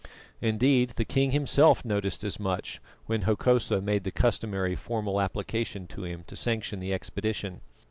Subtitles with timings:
[0.41, 6.05] Indeed, the king himself noticed as much when Hokosa made the customary formal application to
[6.05, 7.61] him to sanction the expedition.